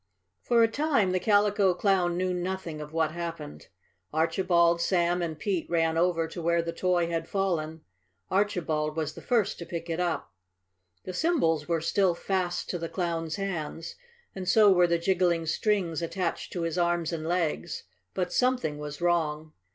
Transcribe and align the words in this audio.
For 0.41 0.63
a 0.63 0.67
time 0.67 1.11
the 1.11 1.19
Calico 1.19 1.75
Clown 1.75 2.17
knew 2.17 2.33
nothing 2.33 2.81
of 2.81 2.91
what 2.91 3.11
happened. 3.11 3.67
Archibald, 4.11 4.81
Sam 4.81 5.21
and 5.21 5.37
Pete 5.37 5.69
ran 5.69 5.95
over 5.95 6.27
to 6.29 6.41
where 6.41 6.63
the 6.63 6.73
toy 6.73 7.09
had 7.11 7.27
fallen. 7.29 7.81
Archibald 8.31 8.97
was 8.97 9.13
the 9.13 9.21
first 9.21 9.59
to 9.59 9.65
pick 9.67 9.91
it 9.91 9.99
up. 9.99 10.33
The 11.03 11.13
cymbals 11.13 11.67
were 11.67 11.81
still 11.81 12.15
fast 12.15 12.67
to 12.71 12.79
the 12.79 12.89
Clown's 12.89 13.35
hands, 13.35 13.93
and 14.33 14.49
so 14.49 14.71
were 14.73 14.87
the 14.87 14.97
jiggling 14.97 15.45
strings 15.45 16.01
attached 16.01 16.51
to 16.53 16.63
his 16.63 16.79
arms 16.79 17.13
and 17.13 17.27
legs. 17.27 17.83
But 18.15 18.33
something 18.33 18.79
was 18.79 19.01
wrong. 19.01 19.53